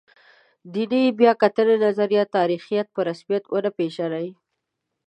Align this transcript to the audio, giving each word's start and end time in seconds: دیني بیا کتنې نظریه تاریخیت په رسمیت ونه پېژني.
دیني 0.73 1.03
بیا 1.19 1.31
کتنې 1.41 1.75
نظریه 1.85 2.23
تاریخیت 2.35 2.87
په 2.95 2.99
رسمیت 3.09 3.43
ونه 3.47 3.69
پېژني. 3.77 4.27